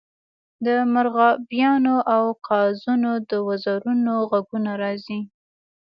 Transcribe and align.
د 0.65 0.67
مرغابیانو 0.93 1.95
او 2.13 2.23
قازونو 2.47 3.11
د 3.29 3.31
وزرونو 3.47 4.13
غږونه 4.29 4.71
راځي 4.83 5.19